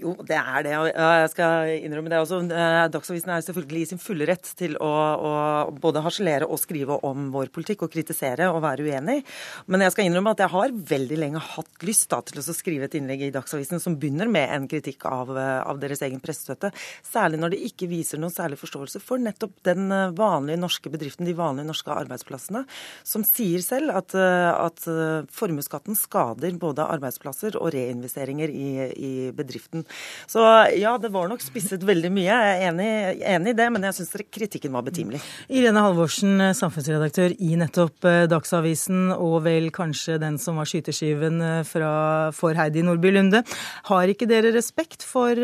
Jo, 0.00 0.14
det 0.26 0.38
er 0.38 0.66
det. 0.66 0.74
og 0.80 0.88
Jeg 0.90 1.30
skal 1.34 1.72
innrømme 1.76 2.10
det 2.12 2.20
også. 2.20 2.40
Eh, 2.50 2.80
Dagsavisen 2.94 3.32
er 3.34 3.44
selvfølgelig 3.46 3.84
i 3.84 3.90
sin 3.92 4.02
fulle 4.02 4.26
rett 4.28 4.50
til 4.58 4.76
å, 4.82 4.90
å 5.14 5.32
både 5.80 6.02
harselere 6.04 6.48
og 6.48 6.60
skrive 6.62 6.98
om 7.06 7.30
vår 7.34 7.52
politikk 7.54 7.86
og 7.86 7.92
kritisere 7.94 8.50
og 8.50 8.62
være 8.64 8.86
uenig. 8.86 9.20
Men 9.70 9.86
jeg 9.86 9.94
skal 9.94 10.08
innrømme 10.08 10.34
at 10.34 10.44
jeg 10.44 10.52
har 10.54 10.76
veldig 10.94 11.20
lenge 11.20 11.44
hatt 11.54 11.86
lyst 11.86 12.08
da, 12.12 12.20
til 12.24 12.40
å 12.40 12.46
skrive 12.54 12.88
et 12.88 12.98
innlegg 12.98 13.26
i 13.28 13.32
Dagsavisen 13.34 13.82
som 13.82 13.98
begynner 14.00 14.30
med 14.30 14.50
en 14.54 14.68
kritikk 14.70 15.06
av, 15.10 15.30
av 15.36 15.80
deres 15.82 16.02
egen 16.06 16.22
pressestøtte. 16.24 16.72
Særlig 17.06 17.40
når 17.44 17.54
de 17.54 17.62
ikke 17.68 17.90
viser 17.90 18.20
noen 18.20 18.32
særlig 18.32 18.58
forståelse 18.60 19.02
for 19.04 19.20
nettopp 19.20 19.54
den 19.68 19.92
vanlige 20.16 20.60
norske 20.60 20.90
bedriften, 20.92 21.28
de 21.28 21.36
vanlige 21.36 21.68
norske 21.68 21.92
arbeidsplassene, 21.92 22.64
som 23.04 23.24
sier 23.28 23.62
selv 23.64 23.92
at, 23.94 24.14
at 24.16 24.86
formuesskatten 25.34 25.96
skader 25.98 26.56
både 26.60 26.86
arbeidsplasser 26.94 27.58
og 27.60 27.72
reinvesteringer 27.74 28.52
i, 28.52 28.68
i, 28.94 29.12
bedriften. 29.36 29.84
Så 30.30 30.42
ja, 30.78 30.94
det 31.00 31.10
var 31.14 31.28
nok 31.30 31.42
spisset 31.44 31.84
veldig 31.86 32.10
mye. 32.14 32.28
Jeg 32.28 32.54
er 32.54 32.64
enig, 32.70 32.90
enig 33.34 33.54
i 33.54 33.58
det, 33.58 33.68
men 33.74 33.86
jeg 33.88 33.98
syns 33.98 34.14
kritikken 34.34 34.74
var 34.74 34.86
betimelig. 34.86 35.20
Irene 35.52 35.82
Halvorsen, 35.84 36.40
samfunnsredaktør 36.56 37.34
i 37.38 37.54
nettopp 37.60 38.08
eh, 38.08 38.24
Dagsavisen, 38.30 39.10
og 39.14 39.40
vel 39.46 39.70
kanskje 39.74 40.18
den 40.22 40.38
som 40.42 40.60
var 40.60 40.70
skyteskiven 40.70 41.40
eh, 41.44 41.60
fra, 41.68 41.92
for 42.36 42.56
Heidi 42.58 42.84
Nordby 42.86 43.12
Lunde. 43.14 43.44
Har 43.90 44.10
ikke 44.10 44.28
dere 44.30 44.54
respekt 44.54 45.04
for 45.04 45.38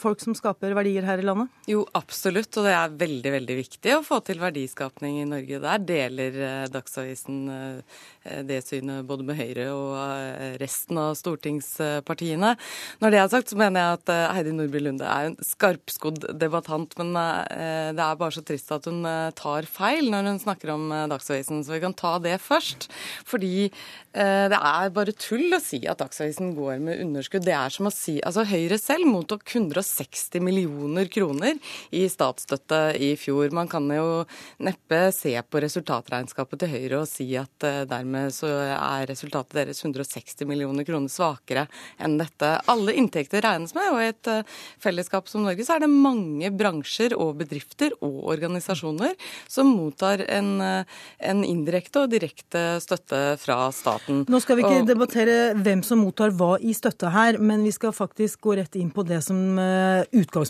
folk 0.00 0.20
som 0.22 0.34
skaper 0.36 0.74
verdier 0.76 0.83
her 1.04 1.20
i 1.20 1.24
landet? 1.24 1.52
Jo, 1.70 1.84
absolutt, 1.96 2.52
og 2.60 2.66
det 2.68 2.74
er 2.76 2.96
veldig, 3.00 3.30
veldig 3.38 3.56
viktig 3.58 3.94
å 3.96 4.02
få 4.04 4.20
til 4.26 4.40
verdiskapning 4.42 5.20
i 5.22 5.26
Norge. 5.28 5.60
Der 5.62 5.80
deler 5.88 6.36
uh, 6.40 6.66
Dagsavisen 6.72 7.40
uh, 7.48 8.02
det 8.44 8.60
synet 8.64 9.06
både 9.08 9.26
med 9.28 9.36
Høyre 9.36 9.66
og 9.74 10.58
resten 10.60 11.00
av 11.00 11.12
stortingspartiene. 11.18 12.54
Når 13.02 13.12
det 13.12 13.20
er 13.20 13.32
sagt, 13.32 13.52
så 13.52 13.58
mener 13.60 13.82
jeg 13.82 13.98
at 13.98 14.12
Heidi 14.32 14.54
Nordby 14.56 14.80
Lunde 14.80 15.08
er 15.08 15.28
en 15.28 15.36
skarpskodd 15.44 16.30
debattant, 16.40 16.96
men 16.96 17.12
det 17.12 18.00
er 18.00 18.16
bare 18.16 18.32
så 18.32 18.40
trist 18.46 18.72
at 18.72 18.88
hun 18.88 19.04
tar 19.36 19.68
feil 19.68 20.08
når 20.08 20.30
hun 20.30 20.40
snakker 20.40 20.72
om 20.72 20.88
Dagsavisen, 21.12 21.60
så 21.66 21.76
vi 21.76 21.82
kan 21.84 21.96
ta 22.00 22.14
det 22.24 22.38
først. 22.40 22.88
Fordi 23.28 23.68
Eh, 24.14 24.46
det 24.46 24.58
er 24.62 24.92
bare 24.94 25.12
tull 25.18 25.56
å 25.56 25.58
si 25.58 25.80
at 25.90 25.98
Dagsavisen 25.98 26.52
går 26.54 26.78
med 26.86 27.00
underskudd. 27.02 27.42
Det 27.42 27.54
er 27.56 27.72
som 27.74 27.88
å 27.88 27.92
si 27.94 28.20
Altså, 28.22 28.44
Høyre 28.46 28.78
selv 28.78 29.08
mottok 29.10 29.42
160 29.50 30.38
millioner 30.38 30.73
kroner 31.12 31.58
i 31.94 32.04
statsstøtte 32.10 32.94
i 33.00 33.14
fjor. 33.20 33.50
Man 33.54 33.68
kan 33.70 33.88
jo 33.92 34.24
neppe 34.64 35.08
se 35.14 35.34
på 35.42 35.62
resultatregnskapet 35.64 36.64
til 36.64 36.72
Høyre 36.74 37.02
og 37.02 37.08
si 37.10 37.26
at 37.38 37.66
uh, 37.66 37.82
dermed 37.88 38.34
så 38.34 38.50
er 38.74 39.08
resultatet 39.10 39.56
deres 39.60 39.82
160 39.84 40.46
millioner 40.48 40.86
kroner 40.86 41.12
svakere 41.12 41.66
enn 42.02 42.18
dette. 42.20 42.50
Alle 42.70 42.94
inntekter 42.98 43.44
regnes 43.44 43.74
med, 43.76 43.90
og 43.92 44.02
i 44.02 44.10
et 44.12 44.30
uh, 44.30 44.56
fellesskap 44.82 45.28
som 45.30 45.44
Norge 45.46 45.66
så 45.66 45.76
er 45.76 45.84
det 45.84 45.92
mange 45.92 46.50
bransjer 46.54 47.16
og 47.18 47.36
bedrifter 47.42 47.94
og 48.04 48.24
organisasjoner 48.34 49.14
som 49.50 49.72
mottar 49.74 50.24
en, 50.28 50.54
uh, 50.62 51.00
en 51.18 51.44
indirekte 51.46 52.04
og 52.04 52.12
direkte 52.12 52.64
støtte 52.84 53.22
fra 53.40 53.68
staten. 53.74 54.24
Nå 54.30 54.40
skal 54.42 54.58
vi 54.58 54.66
ikke 54.66 54.82
og... 54.84 54.88
debattere 54.88 55.38
hvem 55.58 55.84
som 55.86 56.02
mottar 56.04 56.34
hva 56.34 56.54
i 56.60 56.74
støtte 56.76 57.10
her, 57.14 57.38
men 57.38 57.64
vi 57.66 57.72
skal 57.74 57.94
faktisk 57.94 58.44
gå 58.44 58.58
rett 58.60 58.78
inn 58.80 58.90
på 58.94 59.04
det 59.06 59.20
som 59.26 59.58
uh, 59.58 60.04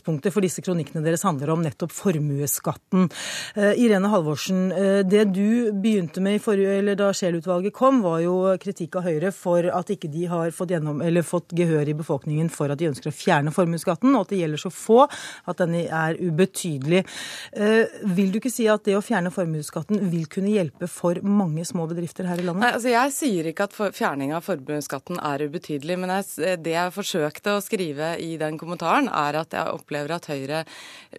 utgangspunktet 0.05 0.33
for 0.33 0.43
disse 0.45 0.63
kronikkene 0.63 1.03
deres 1.05 1.25
handler 1.25 1.51
om, 1.55 1.63
nettopp 1.63 1.93
formuesskatten. 1.93 3.09
Uh, 3.57 3.73
Irene 3.79 4.09
Halvorsen, 4.09 4.73
uh, 4.73 5.03
det 5.05 5.33
du 5.33 5.73
begynte 5.73 6.21
med 6.21 6.41
forrige, 6.43 6.95
da 6.97 7.13
Scheel-utvalget 7.13 7.75
kom, 7.75 8.03
var 8.03 8.21
jo 8.21 8.57
kritikk 8.61 8.97
av 8.97 9.05
Høyre 9.09 9.33
for 9.33 9.65
at 9.65 9.91
ikke 9.91 10.11
de 10.13 10.27
har 10.27 10.51
fått, 10.53 10.71
gjennom, 10.75 11.01
fått 11.25 11.55
gehør 11.57 11.89
i 11.89 11.95
befolkningen 11.95 12.51
for 12.51 12.71
at 12.71 12.79
de 12.79 12.91
ønsker 12.91 13.11
å 13.11 13.15
fjerne 13.15 13.53
formuesskatten, 13.55 14.15
og 14.15 14.27
at 14.27 14.35
det 14.35 14.43
gjelder 14.43 14.61
så 14.61 14.71
få 14.71 15.05
at 15.05 15.59
den 15.59 15.75
er 15.85 16.19
ubetydelig. 16.21 17.05
Vil 18.15 18.33
du 18.33 18.39
ikke 18.39 18.53
si 18.53 18.67
at 18.71 18.85
det 18.87 18.97
å 18.97 19.03
fjerne 19.05 19.33
formuesskatten 19.35 20.01
vil 20.13 20.27
kunne 20.31 20.53
hjelpe 20.53 20.89
for 20.91 21.19
mange 21.25 21.65
små 21.67 21.87
bedrifter 21.91 22.29
her 22.29 22.41
i 22.41 22.47
landet? 22.47 22.65
Nei, 22.65 22.73
altså 22.77 22.93
jeg 22.93 23.15
sier 23.15 23.51
ikke 23.51 23.69
at 23.69 23.77
fjerning 23.97 24.35
av 24.37 24.45
formuesskatten 24.47 25.21
er 25.23 25.47
ubetydelig, 25.47 25.99
men 26.01 26.15
jeg, 26.19 26.59
det 26.65 26.77
jeg 26.77 26.95
forsøkte 26.95 27.57
å 27.57 27.65
skrive 27.65 28.15
i 28.23 28.35
den 28.41 28.59
kommentaren, 28.61 29.11
er 29.11 29.41
at 29.41 29.57
jeg 29.57 29.75
opplever 29.75 29.94
at 29.95 30.29
Høyre 30.31 30.65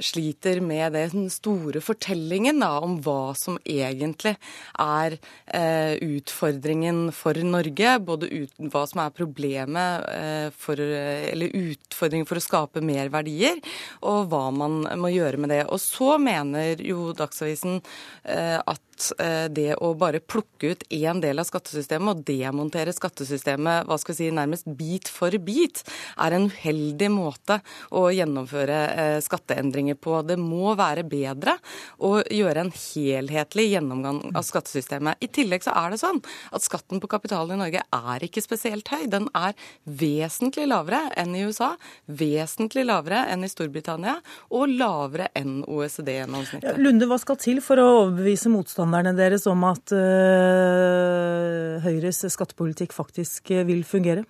sliter 0.03 0.61
med 0.63 0.95
den 0.95 1.29
store 1.33 1.81
fortellingen 1.83 2.59
da, 2.63 2.71
om 2.83 2.97
hva 3.03 3.33
som 3.37 3.57
egentlig 3.63 4.35
er 4.81 5.17
eh, 5.47 5.95
utfordringen 6.03 7.09
for 7.15 7.37
Norge. 7.43 7.95
Både 8.05 8.29
ut, 8.31 8.55
hva 8.71 8.85
som 8.89 9.03
er 9.05 9.15
problemet 9.15 10.07
eh, 10.11 10.47
for 10.55 10.79
Eller 10.79 11.53
utfordringen 11.55 12.27
for 12.27 12.39
å 12.39 12.43
skape 12.43 12.83
mer 12.85 13.09
verdier, 13.13 13.61
og 14.05 14.29
hva 14.31 14.49
man 14.55 14.83
må 14.99 15.13
gjøre 15.13 15.39
med 15.41 15.53
det. 15.53 15.63
Og 15.69 15.81
så 15.81 16.15
mener 16.21 16.81
jo 16.83 17.11
Dagsavisen 17.15 17.79
eh, 18.23 18.59
at 18.59 18.84
Eh, 19.19 19.47
det 19.51 19.75
å 19.83 19.91
bare 19.99 20.21
plukke 20.23 20.71
ut 20.71 20.83
én 20.93 21.19
del 21.23 21.41
av 21.41 21.47
skattesystemet 21.47 22.11
og 22.13 22.23
demontere 22.27 22.93
skattesystemet 22.95 23.89
hva 23.89 23.97
skal 23.99 24.15
vi 24.15 24.17
si, 24.21 24.29
nærmest 24.33 24.69
bit 24.79 25.09
for 25.11 25.35
bit, 25.43 25.81
er 26.21 26.35
en 26.35 26.47
uheldig 26.47 27.09
måte 27.11 27.59
å 27.91 28.07
gjennomføre 28.15 28.79
eh, 28.93 29.17
skatteendringer 29.23 29.99
på. 29.99 30.21
Det 30.27 30.37
må 30.39 30.73
være 30.79 31.03
bedre 31.07 31.57
å 31.99 32.17
gjøre 32.23 32.65
en 32.65 32.71
helhetlig 32.71 33.67
gjennomgang 33.73 34.21
av 34.31 34.47
skattesystemet. 34.47 35.19
I 35.19 35.31
tillegg 35.35 35.67
så 35.67 35.75
er 35.75 35.93
det 35.93 36.01
sånn 36.01 36.21
at 36.55 36.65
skatten 36.65 37.03
på 37.03 37.11
kapital 37.11 37.51
i 37.51 37.59
Norge 37.59 37.83
er 37.83 38.27
ikke 38.27 38.43
spesielt 38.43 38.89
høy. 38.93 39.05
Den 39.11 39.27
er 39.35 39.59
vesentlig 39.83 40.69
lavere 40.71 41.03
enn 41.19 41.35
i 41.35 41.43
USA, 41.43 41.73
vesentlig 42.07 42.87
lavere 42.87 43.25
enn 43.33 43.43
i 43.43 43.51
Storbritannia 43.51 44.17
og 44.55 44.71
lavere 44.71 45.29
enn 45.35 45.59
OECD-gjennomsnittet. 45.67 46.79
Lunde, 46.79 47.09
hva 47.11 47.19
skal 47.21 47.39
til 47.41 47.61
for 47.65 47.81
å 47.81 47.91
overbevise 48.05 48.51
motstanderne 48.53 48.84
motstanderne 48.85 49.17
deres 49.17 49.47
om 49.49 49.63
at 49.65 49.93
uh, 49.95 51.81
Høyres 51.83 52.21
skattepolitikk 52.29 52.93
faktisk 52.93 53.49
vil 53.65 53.83
fungere? 53.83 54.23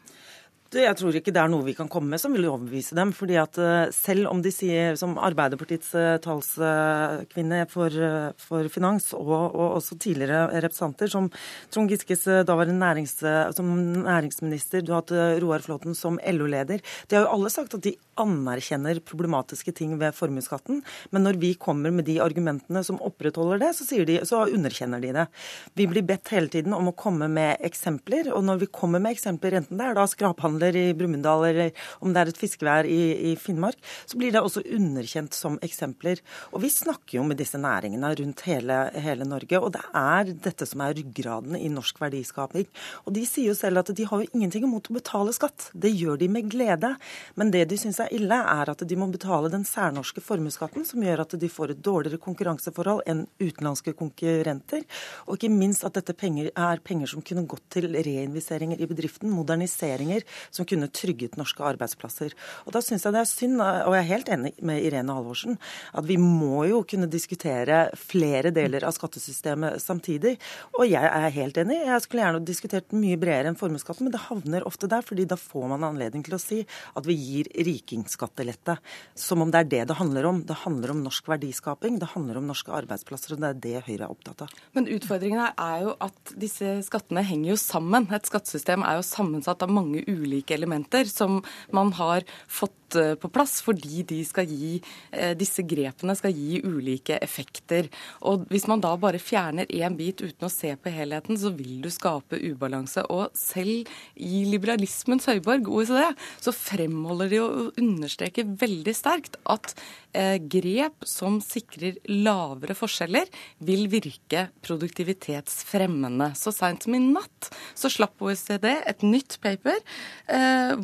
Jeg 0.74 0.98
tror 0.98 1.14
ikke 1.14 1.30
det 1.30 1.40
er 1.40 1.50
noe 1.52 1.64
vi 1.64 1.76
kan 1.78 1.88
komme 1.92 2.10
med 2.10 2.20
som 2.20 2.34
vil 2.34 2.48
overbevise 2.50 2.96
dem. 2.98 3.12
fordi 3.14 3.36
at 3.38 3.58
eh, 3.62 3.92
Selv 3.94 4.28
om 4.32 4.42
de 4.42 4.52
sier, 4.52 4.96
som 4.98 5.14
Arbeiderpartiets 5.22 5.94
eh, 5.96 6.18
talskvinne 6.18 7.62
for, 7.70 7.94
eh, 7.94 8.32
for 8.42 8.68
finans, 8.74 9.14
og, 9.14 9.30
og, 9.30 9.78
også 9.78 9.98
tidligere 10.02 10.50
representanter, 10.66 11.08
som 11.08 11.30
Trond 11.70 11.90
Giskes 11.90 12.26
daværende 12.48 12.82
nærings, 12.82 13.14
som 13.56 13.70
næringsminister, 14.04 14.82
du 14.82 14.92
har 14.92 15.04
hatt 15.04 15.14
Roar 15.44 15.62
Flåten 15.62 15.96
som 15.96 16.18
LO-leder 16.20 16.82
De 16.82 17.16
har 17.16 17.26
jo 17.26 17.34
alle 17.38 17.52
sagt 17.54 17.78
at 17.78 17.86
de 17.86 17.94
anerkjenner 18.20 19.00
problematiske 19.06 19.72
ting 19.76 19.96
ved 20.00 20.16
formuesskatten. 20.16 20.82
Men 21.12 21.26
når 21.28 21.40
vi 21.40 21.54
kommer 21.60 21.94
med 21.94 22.08
de 22.10 22.18
argumentene 22.24 22.82
som 22.84 23.00
opprettholder 23.04 23.62
det, 23.62 23.72
så, 23.78 23.86
de, 24.08 24.20
så 24.26 24.46
underkjenner 24.48 25.04
de 25.04 25.14
det. 25.16 25.28
Vi 25.76 25.88
blir 25.92 26.06
bedt 26.08 26.32
hele 26.34 26.50
tiden 26.52 26.74
om 26.74 26.90
å 26.90 26.96
komme 26.98 27.30
med 27.32 27.62
eksempler, 27.66 28.32
og 28.34 28.46
når 28.48 28.64
vi 28.64 28.72
kommer 28.72 29.04
med 29.04 29.16
eksempler, 29.16 29.60
enten 29.60 29.80
det 29.80 29.90
er 29.90 30.00
da 30.00 30.08
skraphandel 30.10 30.55
eller 30.64 30.78
i 30.80 30.94
Brumunddal, 30.98 31.46
eller 31.50 31.86
om 32.00 32.14
det 32.14 32.22
er 32.22 32.32
et 32.32 32.40
fiskevær 32.40 32.90
i, 32.90 33.02
i, 33.32 33.36
Finnmark, 33.40 33.80
så 34.08 34.20
blir 34.20 34.34
det 34.34 34.42
også 34.42 34.64
underkjent 34.76 35.36
som 35.36 35.58
eksempler. 35.66 36.22
Og 36.54 36.64
vi 36.64 36.72
snakker 36.74 37.20
jo 37.20 37.26
med 37.28 37.40
disse 37.42 37.60
næringene 37.62 38.14
rundt 38.22 38.46
hele, 38.48 38.80
hele 39.06 39.28
Norge, 39.28 39.60
og 39.60 39.74
det 39.76 39.84
er 39.96 40.32
dette 40.48 40.68
som 40.70 40.84
er 40.86 40.96
ryggraden 40.98 41.58
i 41.60 41.70
norsk 41.72 42.00
verdiskaping. 42.02 42.68
Og 43.06 43.16
de 43.18 43.26
sier 43.30 43.52
jo 43.52 43.58
selv 43.58 43.84
at 43.84 43.92
de 43.96 44.08
har 44.08 44.24
jo 44.24 44.32
ingenting 44.32 44.68
imot 44.68 44.90
å 44.92 44.98
betale 44.98 45.34
skatt. 45.36 45.70
Det 45.74 45.92
gjør 45.94 46.20
de 46.22 46.30
med 46.32 46.50
glede. 46.52 46.96
Men 47.36 47.52
det 47.54 47.66
de 47.72 47.80
syns 47.80 48.00
er 48.04 48.14
ille, 48.16 48.38
er 48.38 48.72
at 48.72 48.84
de 48.88 49.00
må 49.00 49.08
betale 49.12 49.52
den 49.54 49.66
særnorske 49.68 50.24
formuesskatten, 50.24 50.86
som 50.88 51.04
gjør 51.04 51.26
at 51.26 51.36
de 51.40 51.50
får 51.52 51.74
et 51.74 51.84
dårligere 51.84 52.22
konkurranseforhold 52.24 53.04
enn 53.10 53.26
utenlandske 53.42 53.96
konkurrenter. 53.98 54.86
Og 55.28 55.38
ikke 55.38 55.52
minst 55.54 55.86
at 55.88 55.98
dette 55.98 56.16
penger, 56.18 56.52
er 56.56 56.84
penger 56.86 57.12
som 57.12 57.24
kunne 57.26 57.46
gått 57.50 57.66
til 57.74 57.90
reinvesteringer 57.94 58.82
i 58.82 58.90
bedriften, 58.90 59.34
moderniseringer, 59.34 60.26
som 60.52 60.68
kunne 60.68 60.90
trygget 60.92 61.38
norske 61.40 61.64
arbeidsplasser. 61.66 62.36
Og 62.66 62.76
Da 62.76 62.82
syns 62.84 63.06
jeg 63.06 63.16
det 63.16 63.22
er 63.22 63.30
synd, 63.30 63.62
og 63.62 63.96
jeg 63.96 64.04
er 64.04 64.12
helt 64.12 64.32
enig 64.36 64.54
med 64.66 64.84
Irene 64.84 65.16
Halvorsen, 65.16 65.58
at 65.96 66.06
vi 66.08 66.18
må 66.22 66.66
jo 66.70 66.84
kunne 66.88 67.10
diskutere 67.12 67.86
flere 67.96 68.52
deler 68.56 68.86
av 68.86 68.96
skattesystemet 68.96 69.82
samtidig. 69.84 70.36
Og 70.80 70.88
jeg 70.90 71.06
er 71.06 71.30
helt 71.38 71.58
enig, 71.62 71.82
jeg 71.86 72.04
skulle 72.04 72.26
gjerne 72.26 72.44
diskutert 72.46 72.96
mye 72.96 73.20
bredere 73.22 73.54
enn 73.54 73.60
formuesskatten, 73.60 74.08
men 74.08 74.16
det 74.16 74.26
havner 74.28 74.68
ofte 74.68 74.90
der, 74.92 75.06
fordi 75.06 75.28
da 75.30 75.40
får 75.40 75.70
man 75.72 75.88
anledning 75.88 76.26
til 76.26 76.38
å 76.38 76.42
si 76.42 76.62
at 76.66 77.08
vi 77.08 77.16
gir 77.16 77.50
rikingskattelette. 77.66 78.78
Som 79.16 79.44
om 79.46 79.52
det 79.54 79.64
er 79.64 79.72
det 79.72 79.84
det 79.92 80.00
handler 80.00 80.30
om. 80.30 80.44
Det 80.48 80.58
handler 80.66 80.94
om 80.94 81.04
norsk 81.06 81.28
verdiskaping, 81.32 82.00
det 82.02 82.12
handler 82.14 82.42
om 82.42 82.50
norske 82.52 82.74
arbeidsplasser, 82.76 83.36
og 83.36 83.44
det 83.44 83.52
er 83.52 83.62
det 83.66 83.84
Høyre 83.86 84.08
er 84.08 84.12
opptatt 84.12 84.46
av. 84.46 84.54
Men 84.76 84.90
utfordringen 84.92 85.42
her 85.42 85.54
er 85.62 85.86
jo 85.86 85.96
at 86.04 86.34
disse 86.40 86.78
skattene 86.88 87.24
henger 87.26 87.54
jo 87.54 87.60
sammen. 87.60 88.08
Et 88.16 88.30
skattesystem 88.30 88.84
er 88.86 89.00
jo 89.00 89.06
sammensatt 89.08 89.64
av 89.66 89.74
mange 89.74 90.04
ulike 90.08 90.35
ulike 90.36 90.54
elementer 90.54 91.06
som 91.06 91.42
man 91.72 91.94
har 91.94 92.24
fått 92.48 92.85
eh, 93.00 93.14
på 93.18 93.30
plass 93.34 93.58
fordi 93.66 94.04
de 94.08 94.20
skal 94.28 94.50
gi, 94.50 94.78
eh, 95.12 95.34
disse 95.38 95.66
grepene 95.66 96.16
skal 96.18 96.36
gi 96.36 96.62
ulike 96.62 97.18
effekter. 97.24 97.90
Og 98.22 98.46
Hvis 98.52 98.68
man 98.70 98.82
da 98.84 98.94
bare 98.96 99.18
fjerner 99.18 99.66
én 99.74 99.98
bit 99.98 100.22
uten 100.22 100.46
å 100.46 100.52
se 100.52 100.76
på 100.76 100.92
helheten, 100.94 101.38
så 101.38 101.50
vil 101.56 101.82
du 101.82 101.90
skape 101.90 102.38
ubalanse. 102.38 103.04
Og 103.10 103.34
selv 103.34 103.90
i 104.16 104.44
liberalismens 104.46 105.26
høyborg, 105.26 105.68
OECD, 105.68 106.14
så 106.40 106.54
fremholder 106.54 107.30
de 107.30 107.42
og 107.42 107.80
understreker 107.82 108.46
veldig 108.46 108.96
sterkt 108.96 109.40
at 109.50 109.74
eh, 110.14 110.38
grep 110.38 111.08
som 111.10 111.42
sikrer 111.42 111.98
lavere 112.08 112.78
forskjeller, 112.78 113.26
vil 113.66 113.88
virke 113.90 114.50
produktivitetsfremmende. 114.66 116.34
Så 116.38 116.54
seint 116.54 116.86
som 116.86 116.94
i 116.94 117.02
natt 117.02 117.50
så 117.74 117.90
slapp 117.90 118.22
OECD 118.22 118.70
et 118.76 119.02
nytt 119.06 119.40
paper 119.44 119.82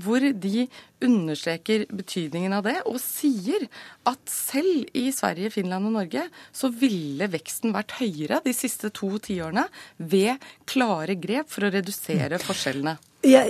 hvor 0.01 0.23
de 0.41 0.67
understreker 1.05 1.85
betydningen 1.91 2.55
av 2.57 2.65
det, 2.67 2.77
og 2.89 2.99
sier 3.01 3.67
at 4.09 4.21
selv 4.31 4.89
i 4.97 5.07
Sverige, 5.15 5.51
Finland 5.53 5.89
og 5.89 5.95
Norge 5.99 6.25
så 6.55 6.71
ville 6.73 7.29
veksten 7.31 7.75
vært 7.75 7.97
høyere 7.99 8.41
de 8.45 8.55
siste 8.55 8.91
to 8.95 9.13
tiårene 9.21 9.67
ved 9.97 10.41
klare 10.69 11.17
grep 11.19 11.51
for 11.51 11.67
å 11.67 11.73
redusere 11.73 12.41
forskjellene. 12.41 12.97
Ja, 13.21 13.43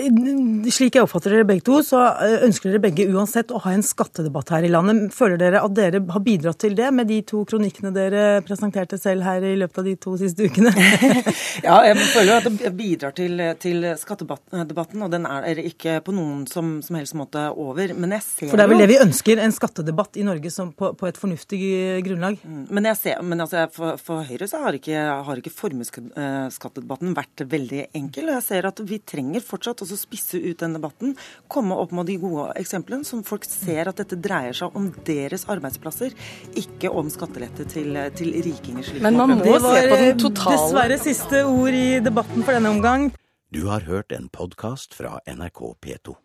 slik 0.75 0.97
jeg 0.97 1.05
oppfatter 1.05 1.31
dere 1.31 1.45
begge 1.47 1.63
to, 1.63 1.77
så 1.85 2.01
eh, 2.19 2.41
ønsker 2.43 2.73
dere 2.73 2.81
begge 2.83 3.05
uansett 3.07 3.53
å 3.55 3.59
ha 3.63 3.71
en 3.71 3.83
skattedebatt 3.85 4.51
her 4.51 4.65
i 4.67 4.71
landet. 4.71 5.13
Føler 5.15 5.39
dere 5.39 5.61
at 5.63 5.75
dere 5.77 6.01
har 6.11 6.23
bidratt 6.25 6.59
til 6.59 6.75
det 6.75 6.89
med 6.91 7.07
de 7.07 7.21
to 7.27 7.45
kronikkene 7.47 7.93
dere 7.95 8.41
presenterte 8.43 8.99
selv 8.99 9.23
her 9.23 9.45
i 9.47 9.53
løpet 9.61 9.79
av 9.79 9.87
de 9.87 9.93
to 10.03 10.17
siste 10.19 10.49
ukene? 10.51 10.73
ja, 11.67 11.77
jeg 11.87 11.95
føler 12.01 12.27
jo 12.33 12.35
at 12.41 12.49
det 12.59 12.71
bidrar 12.75 13.15
til, 13.15 13.39
til 13.63 13.87
skattedebatten, 14.01 15.05
og 15.07 15.13
den 15.13 15.29
er 15.29 15.63
ikke 15.63 16.01
på 16.03 16.17
noen 16.17 16.43
som, 16.51 16.73
som 16.83 16.99
helst 16.99 17.15
måte 17.15 17.47
over. 17.55 17.95
Men 17.95 18.17
jeg 18.17 18.27
ser 18.27 18.45
jo 18.49 18.51
For 18.51 18.59
det 18.59 18.67
er 18.67 18.73
vel 18.73 18.83
det 18.83 18.89
vi 18.91 18.99
ønsker, 19.05 19.39
en 19.39 19.55
skattedebatt 19.55 20.19
i 20.19 20.27
Norge 20.27 20.51
på, 20.75 20.91
på, 20.99 21.07
et 21.07 21.21
fornuftig 21.21 21.61
grunnlag? 22.09 22.41
Mm, 22.43 22.67
men, 22.67 22.91
jeg 22.91 22.99
ser, 23.05 23.23
men 23.23 23.47
altså, 23.47 23.63
for, 23.71 23.95
for, 24.03 24.27
Høyre 24.27 24.51
så 24.51 24.59
har 24.65 24.75
ikke, 24.75 25.07
har 25.25 25.39
ikke 25.39 25.55
formuesskattedebatten 25.55 27.15
vært 27.15 27.47
veldig 27.55 27.87
enkel. 27.95 28.27
og 28.27 28.41
jeg 28.41 28.47
ser 28.49 28.67
at 28.67 28.83
vi 28.83 28.99
trenger 28.99 29.39
fortsatt 29.39 29.60
fortsatt 29.61 29.83
også 29.85 29.99
spisse 29.99 30.41
ut 30.41 30.59
den 30.61 30.73
debatten. 30.77 31.13
Komme 31.51 31.77
opp 31.77 31.93
med 31.93 32.09
de 32.09 32.17
gode 32.21 32.49
eksemplene, 32.59 33.05
som 33.05 33.21
folk 33.23 33.45
ser 33.45 33.91
at 33.91 34.01
dette 34.01 34.17
dreier 34.17 34.57
seg 34.57 34.73
om 34.77 34.89
deres 35.05 35.45
arbeidsplasser, 35.51 36.15
ikke 36.57 36.89
om 36.89 37.11
skattelette 37.13 37.67
til, 37.69 37.93
til 38.17 38.33
rikinger. 38.41 38.87
Slik 38.87 39.05
Men 39.05 39.19
man 39.19 39.37
må 39.37 39.59
se 39.61 39.85
på 39.85 40.01
den 40.01 40.17
totale 40.21 40.57
Dessverre 40.57 40.97
siste 41.01 41.45
ord 41.45 41.77
i 41.77 42.01
debatten 42.03 42.41
for 42.41 42.57
denne 42.57 42.73
omgang. 42.73 43.11
Du 43.51 43.65
har 43.67 43.85
hørt 43.85 44.13
en 44.15 44.29
podkast 44.31 44.95
fra 44.95 45.19
NRK 45.27 45.63
P2. 45.83 46.17